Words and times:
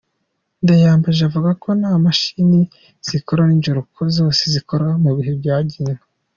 Ndayambaje 0.61 1.21
avuga 1.29 1.49
ko 1.63 1.69
nta 1.79 1.93
mashini 2.05 2.61
zikora 3.07 3.41
n’injoro 3.45 3.79
ko 3.93 4.01
zose 4.17 4.41
zikora 4.53 4.87
mu 5.03 5.11
bihe 5.17 5.31
byagenywe. 5.41 6.01